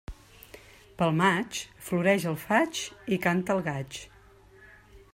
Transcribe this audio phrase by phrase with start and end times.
[1.01, 2.83] Pel maig, floreix el faig
[3.17, 4.05] i canta el gaig.